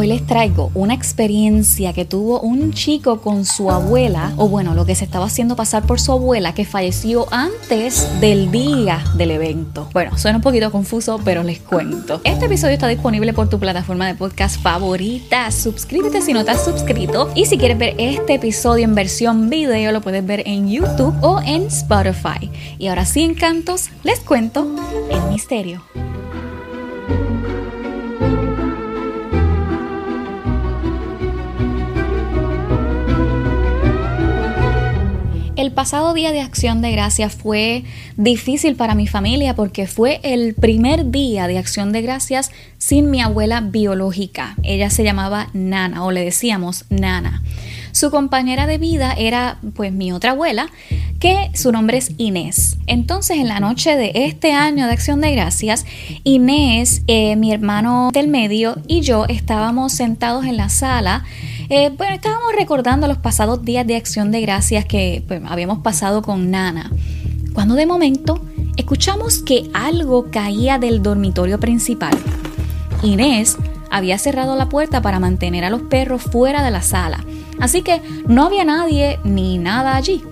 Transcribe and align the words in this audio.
Hoy 0.00 0.06
les 0.06 0.26
traigo 0.26 0.70
una 0.72 0.94
experiencia 0.94 1.92
que 1.92 2.06
tuvo 2.06 2.40
un 2.40 2.72
chico 2.72 3.20
con 3.20 3.44
su 3.44 3.70
abuela, 3.70 4.32
o 4.38 4.48
bueno, 4.48 4.72
lo 4.72 4.86
que 4.86 4.94
se 4.94 5.04
estaba 5.04 5.26
haciendo 5.26 5.56
pasar 5.56 5.82
por 5.82 6.00
su 6.00 6.10
abuela 6.12 6.54
que 6.54 6.64
falleció 6.64 7.26
antes 7.30 8.08
del 8.18 8.50
día 8.50 9.04
del 9.16 9.30
evento. 9.30 9.90
Bueno, 9.92 10.16
suena 10.16 10.38
un 10.38 10.42
poquito 10.42 10.72
confuso, 10.72 11.20
pero 11.22 11.42
les 11.42 11.58
cuento. 11.58 12.22
Este 12.24 12.46
episodio 12.46 12.72
está 12.72 12.88
disponible 12.88 13.34
por 13.34 13.50
tu 13.50 13.58
plataforma 13.58 14.06
de 14.06 14.14
podcast 14.14 14.58
favorita. 14.62 15.50
Suscríbete 15.50 16.22
si 16.22 16.32
no 16.32 16.46
te 16.46 16.52
has 16.52 16.64
suscrito. 16.64 17.30
Y 17.34 17.44
si 17.44 17.58
quieres 17.58 17.76
ver 17.76 17.94
este 17.98 18.36
episodio 18.36 18.84
en 18.84 18.94
versión 18.94 19.50
video, 19.50 19.92
lo 19.92 20.00
puedes 20.00 20.24
ver 20.24 20.44
en 20.46 20.70
YouTube 20.70 21.14
o 21.20 21.42
en 21.42 21.66
Spotify. 21.66 22.50
Y 22.78 22.86
ahora 22.86 23.04
sí, 23.04 23.22
encantos, 23.22 23.90
les 24.02 24.20
cuento 24.20 24.66
el 25.10 25.22
misterio. 25.30 25.82
El 35.60 35.72
pasado 35.72 36.14
día 36.14 36.32
de 36.32 36.40
acción 36.40 36.80
de 36.80 36.90
gracias 36.90 37.34
fue 37.34 37.84
difícil 38.16 38.76
para 38.76 38.94
mi 38.94 39.06
familia 39.06 39.54
porque 39.54 39.86
fue 39.86 40.18
el 40.22 40.54
primer 40.54 41.10
día 41.10 41.48
de 41.48 41.58
acción 41.58 41.92
de 41.92 42.00
gracias 42.00 42.50
sin 42.78 43.10
mi 43.10 43.20
abuela 43.20 43.60
biológica. 43.60 44.56
Ella 44.62 44.88
se 44.88 45.04
llamaba 45.04 45.48
Nana 45.52 46.02
o 46.06 46.12
le 46.12 46.24
decíamos 46.24 46.86
Nana. 46.88 47.42
Su 47.92 48.10
compañera 48.10 48.66
de 48.66 48.78
vida 48.78 49.12
era 49.12 49.58
pues 49.74 49.92
mi 49.92 50.12
otra 50.12 50.30
abuela, 50.30 50.70
que 51.18 51.50
su 51.52 51.72
nombre 51.72 51.98
es 51.98 52.12
Inés. 52.16 52.78
Entonces 52.86 53.36
en 53.36 53.48
la 53.48 53.60
noche 53.60 53.96
de 53.96 54.12
este 54.14 54.54
año 54.54 54.86
de 54.86 54.92
Acción 54.94 55.20
de 55.20 55.32
Gracias, 55.32 55.84
Inés, 56.24 57.02
eh, 57.06 57.36
mi 57.36 57.52
hermano 57.52 58.08
del 58.14 58.28
medio 58.28 58.76
y 58.86 59.02
yo 59.02 59.26
estábamos 59.26 59.92
sentados 59.92 60.46
en 60.46 60.56
la 60.56 60.70
sala 60.70 61.24
eh, 61.70 61.92
bueno, 61.96 62.14
estábamos 62.14 62.52
recordando 62.56 63.06
los 63.06 63.18
pasados 63.18 63.64
días 63.64 63.86
de 63.86 63.94
acción 63.94 64.32
de 64.32 64.40
gracias 64.40 64.84
que 64.84 65.22
pues, 65.26 65.40
habíamos 65.46 65.78
pasado 65.78 66.20
con 66.20 66.50
Nana, 66.50 66.90
cuando 67.54 67.76
de 67.76 67.86
momento 67.86 68.40
escuchamos 68.76 69.38
que 69.38 69.70
algo 69.72 70.30
caía 70.32 70.78
del 70.78 71.00
dormitorio 71.00 71.60
principal. 71.60 72.18
Inés 73.02 73.56
había 73.88 74.18
cerrado 74.18 74.56
la 74.56 74.68
puerta 74.68 75.00
para 75.00 75.20
mantener 75.20 75.64
a 75.64 75.70
los 75.70 75.82
perros 75.82 76.22
fuera 76.22 76.64
de 76.64 76.72
la 76.72 76.82
sala, 76.82 77.24
así 77.60 77.82
que 77.82 78.02
no 78.26 78.44
había 78.44 78.64
nadie 78.64 79.20
ni 79.22 79.56
nada 79.58 79.94
allí. 79.94 80.24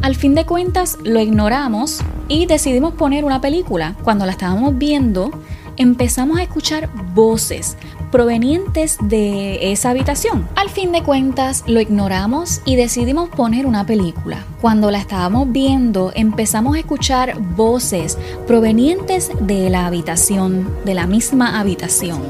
Al 0.00 0.14
fin 0.14 0.36
de 0.36 0.46
cuentas 0.46 0.96
lo 1.02 1.18
ignoramos 1.20 2.02
y 2.28 2.46
decidimos 2.46 2.94
poner 2.94 3.24
una 3.24 3.40
película. 3.40 3.96
Cuando 4.04 4.26
la 4.26 4.32
estábamos 4.32 4.78
viendo, 4.78 5.32
empezamos 5.76 6.38
a 6.38 6.42
escuchar 6.42 6.88
voces, 7.14 7.76
provenientes 8.10 8.98
de 9.02 9.72
esa 9.72 9.90
habitación. 9.90 10.48
Al 10.54 10.68
fin 10.68 10.92
de 10.92 11.02
cuentas 11.02 11.64
lo 11.66 11.80
ignoramos 11.80 12.60
y 12.64 12.76
decidimos 12.76 13.28
poner 13.28 13.66
una 13.66 13.86
película. 13.86 14.44
Cuando 14.60 14.90
la 14.90 14.98
estábamos 14.98 15.50
viendo 15.50 16.12
empezamos 16.14 16.76
a 16.76 16.80
escuchar 16.80 17.38
voces 17.38 18.18
provenientes 18.46 19.30
de 19.40 19.70
la 19.70 19.86
habitación, 19.86 20.74
de 20.84 20.94
la 20.94 21.06
misma 21.06 21.60
habitación. 21.60 22.22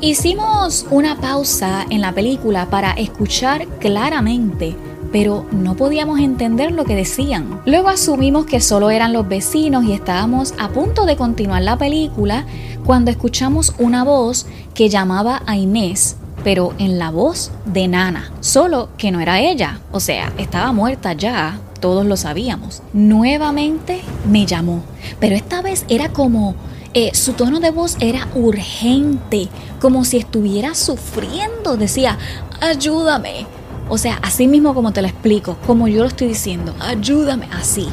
Hicimos 0.00 0.86
una 0.90 1.20
pausa 1.20 1.86
en 1.88 2.00
la 2.00 2.12
película 2.12 2.68
para 2.68 2.92
escuchar 2.92 3.66
claramente 3.78 4.76
pero 5.14 5.46
no 5.52 5.76
podíamos 5.76 6.18
entender 6.18 6.72
lo 6.72 6.84
que 6.84 6.96
decían. 6.96 7.60
Luego 7.66 7.88
asumimos 7.88 8.46
que 8.46 8.60
solo 8.60 8.90
eran 8.90 9.12
los 9.12 9.28
vecinos 9.28 9.84
y 9.84 9.92
estábamos 9.92 10.54
a 10.58 10.70
punto 10.70 11.06
de 11.06 11.14
continuar 11.14 11.62
la 11.62 11.78
película 11.78 12.46
cuando 12.84 13.12
escuchamos 13.12 13.74
una 13.78 14.02
voz 14.02 14.44
que 14.74 14.88
llamaba 14.88 15.40
a 15.46 15.56
Inés, 15.56 16.16
pero 16.42 16.74
en 16.78 16.98
la 16.98 17.12
voz 17.12 17.52
de 17.64 17.86
Nana, 17.86 18.32
solo 18.40 18.88
que 18.98 19.12
no 19.12 19.20
era 19.20 19.38
ella, 19.38 19.78
o 19.92 20.00
sea, 20.00 20.32
estaba 20.36 20.72
muerta 20.72 21.12
ya, 21.12 21.60
todos 21.78 22.04
lo 22.04 22.16
sabíamos. 22.16 22.82
Nuevamente 22.92 24.00
me 24.28 24.46
llamó, 24.46 24.82
pero 25.20 25.36
esta 25.36 25.62
vez 25.62 25.84
era 25.88 26.08
como... 26.08 26.56
Eh, 26.96 27.12
su 27.12 27.32
tono 27.32 27.58
de 27.58 27.72
voz 27.72 27.96
era 27.98 28.28
urgente, 28.36 29.48
como 29.80 30.04
si 30.04 30.16
estuviera 30.16 30.76
sufriendo. 30.76 31.76
Decía, 31.76 32.18
ayúdame, 32.60 33.46
o 33.88 33.98
sea, 33.98 34.18
así 34.22 34.46
mismo 34.46 34.74
como 34.74 34.92
te 34.92 35.02
lo 35.02 35.08
explico, 35.08 35.56
como 35.66 35.88
yo 35.88 36.02
lo 36.02 36.08
estoy 36.08 36.28
diciendo, 36.28 36.74
ayúdame 36.80 37.48
así. 37.52 37.88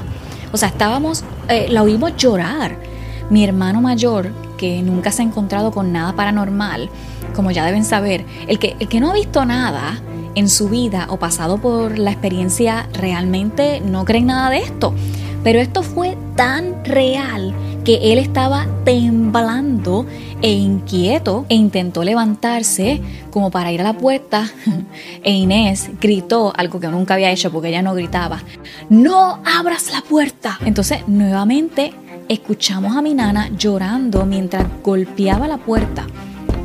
O 0.51 0.57
sea, 0.57 0.69
estábamos, 0.69 1.23
eh, 1.47 1.67
la 1.69 1.83
oímos 1.83 2.15
llorar. 2.17 2.77
Mi 3.29 3.43
hermano 3.43 3.81
mayor, 3.81 4.31
que 4.57 4.81
nunca 4.81 5.11
se 5.11 5.21
ha 5.21 5.25
encontrado 5.25 5.71
con 5.71 5.91
nada 5.91 6.13
paranormal, 6.13 6.89
como 7.33 7.51
ya 7.51 7.65
deben 7.65 7.85
saber, 7.85 8.25
el 8.47 8.59
que, 8.59 8.75
el 8.79 8.87
que 8.87 8.99
no 8.99 9.09
ha 9.09 9.13
visto 9.13 9.45
nada 9.45 10.01
en 10.35 10.49
su 10.49 10.69
vida 10.69 11.07
o 11.09 11.17
pasado 11.17 11.57
por 11.57 11.97
la 11.97 12.11
experiencia 12.11 12.87
realmente 12.93 13.81
no 13.81 14.05
cree 14.05 14.21
nada 14.21 14.49
de 14.49 14.59
esto. 14.59 14.93
Pero 15.43 15.59
esto 15.59 15.83
fue 15.83 16.17
tan 16.35 16.85
real 16.85 17.53
que 17.83 18.13
él 18.13 18.19
estaba 18.19 18.67
temblando 18.85 20.05
e 20.41 20.51
inquieto 20.51 21.45
e 21.49 21.55
intentó 21.55 22.03
levantarse 22.03 23.01
como 23.31 23.49
para 23.49 23.71
ir 23.71 23.81
a 23.81 23.85
la 23.85 23.97
puerta. 23.97 24.49
E 25.23 25.31
Inés 25.31 25.89
gritó 25.99 26.51
algo 26.55 26.79
que 26.79 26.87
nunca 26.87 27.13
había 27.13 27.31
hecho 27.31 27.51
porque 27.51 27.69
ella 27.69 27.81
no 27.81 27.93
gritaba, 27.93 28.41
no 28.89 29.39
abras 29.45 29.91
la 29.91 30.01
puerta. 30.01 30.59
Entonces 30.65 31.07
nuevamente 31.07 31.93
escuchamos 32.27 32.95
a 32.95 33.01
mi 33.01 33.13
nana 33.13 33.49
llorando 33.49 34.25
mientras 34.25 34.65
golpeaba 34.83 35.47
la 35.47 35.57
puerta 35.57 36.05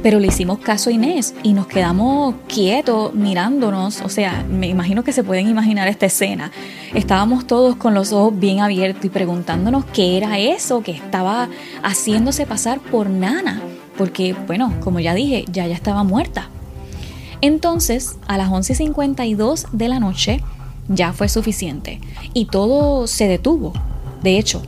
pero 0.02 0.20
le 0.20 0.28
hicimos 0.28 0.58
caso 0.58 0.90
a 0.90 0.92
Inés 0.92 1.34
y 1.42 1.52
nos 1.52 1.66
quedamos 1.66 2.34
quietos 2.48 3.14
mirándonos. 3.14 4.00
O 4.02 4.08
sea, 4.08 4.44
me 4.48 4.68
imagino 4.68 5.04
que 5.04 5.12
se 5.12 5.24
pueden 5.24 5.48
imaginar 5.48 5.88
esta 5.88 6.06
escena. 6.06 6.52
Estábamos 6.94 7.46
todos 7.46 7.76
con 7.76 7.94
los 7.94 8.12
ojos 8.12 8.38
bien 8.38 8.60
abiertos 8.60 9.04
y 9.04 9.08
preguntándonos 9.08 9.84
qué 9.86 10.16
era 10.16 10.38
eso 10.38 10.82
que 10.82 10.92
estaba 10.92 11.48
haciéndose 11.82 12.46
pasar 12.46 12.80
por 12.80 13.10
Nana. 13.10 13.60
Porque, 13.96 14.34
bueno, 14.46 14.74
como 14.80 15.00
ya 15.00 15.14
dije, 15.14 15.44
ya 15.50 15.66
ya 15.66 15.74
estaba 15.74 16.04
muerta. 16.04 16.48
Entonces, 17.40 18.16
a 18.26 18.38
las 18.38 18.50
11.52 18.50 19.70
de 19.72 19.88
la 19.88 20.00
noche, 20.00 20.42
ya 20.88 21.12
fue 21.12 21.28
suficiente. 21.28 22.00
Y 22.34 22.46
todo 22.46 23.06
se 23.06 23.28
detuvo. 23.28 23.72
De 24.22 24.38
hecho, 24.38 24.62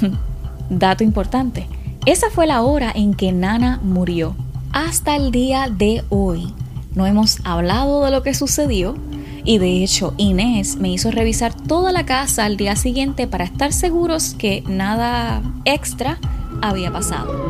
dato 0.70 1.04
importante, 1.04 1.66
esa 2.06 2.30
fue 2.30 2.46
la 2.46 2.62
hora 2.62 2.92
en 2.94 3.14
que 3.14 3.32
Nana 3.32 3.80
murió 3.82 4.36
hasta 4.76 5.16
el 5.16 5.30
día 5.30 5.70
de 5.70 6.04
hoy 6.10 6.52
no 6.94 7.06
hemos 7.06 7.38
hablado 7.44 8.04
de 8.04 8.10
lo 8.10 8.22
que 8.22 8.34
sucedió 8.34 8.94
y 9.42 9.56
de 9.56 9.82
hecho 9.82 10.12
Inés 10.18 10.76
me 10.76 10.90
hizo 10.90 11.10
revisar 11.10 11.54
toda 11.54 11.92
la 11.92 12.04
casa 12.04 12.44
al 12.44 12.58
día 12.58 12.76
siguiente 12.76 13.26
para 13.26 13.44
estar 13.44 13.72
seguros 13.72 14.34
que 14.38 14.62
nada 14.68 15.40
extra 15.64 16.18
había 16.60 16.92
pasado. 16.92 17.46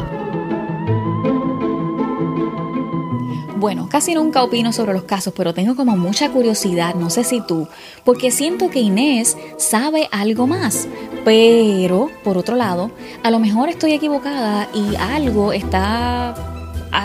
Bueno, 3.56 3.88
casi 3.88 4.14
nunca 4.14 4.44
opino 4.44 4.72
sobre 4.72 4.92
los 4.92 5.02
casos, 5.02 5.34
pero 5.36 5.52
tengo 5.52 5.74
como 5.74 5.96
mucha 5.96 6.30
curiosidad, 6.30 6.94
no 6.94 7.10
sé 7.10 7.24
si 7.24 7.40
tú, 7.40 7.66
porque 8.04 8.30
siento 8.30 8.70
que 8.70 8.78
Inés 8.78 9.36
sabe 9.56 10.08
algo 10.12 10.46
más. 10.46 10.86
Pero, 11.24 12.08
por 12.22 12.38
otro 12.38 12.54
lado, 12.54 12.92
a 13.24 13.32
lo 13.32 13.40
mejor 13.40 13.68
estoy 13.68 13.94
equivocada 13.94 14.68
y 14.72 14.94
algo 14.94 15.52
está 15.52 16.55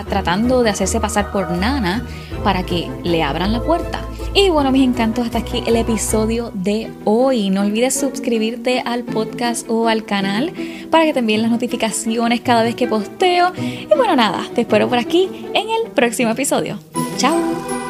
tratando 0.07 0.63
de 0.63 0.69
hacerse 0.69 0.99
pasar 0.99 1.31
por 1.31 1.51
Nana 1.51 2.05
para 2.43 2.63
que 2.63 2.89
le 3.03 3.23
abran 3.23 3.53
la 3.53 3.61
puerta. 3.61 4.01
Y 4.33 4.49
bueno, 4.49 4.71
mis 4.71 4.87
encantos, 4.87 5.25
hasta 5.25 5.39
aquí 5.39 5.61
el 5.67 5.75
episodio 5.75 6.51
de 6.53 6.89
hoy. 7.03 7.49
No 7.49 7.61
olvides 7.61 7.99
suscribirte 7.99 8.81
al 8.85 9.03
podcast 9.03 9.69
o 9.69 9.89
al 9.89 10.05
canal 10.05 10.53
para 10.89 11.03
que 11.03 11.13
te 11.13 11.19
envíen 11.19 11.41
las 11.41 11.51
notificaciones 11.51 12.39
cada 12.39 12.63
vez 12.63 12.75
que 12.75 12.87
posteo. 12.87 13.51
Y 13.57 13.93
bueno, 13.95 14.15
nada, 14.15 14.45
te 14.55 14.61
espero 14.61 14.87
por 14.87 14.97
aquí 14.97 15.29
en 15.53 15.69
el 15.69 15.91
próximo 15.91 16.31
episodio. 16.31 16.79
Chao. 17.17 17.80